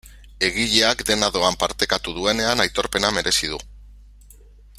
Egileak 0.47 1.03
dena 1.09 1.29
doan 1.35 1.59
partekatu 1.65 2.15
duenean 2.17 2.65
aitorpena 2.65 3.13
merezi 3.19 3.53
du. 3.55 3.61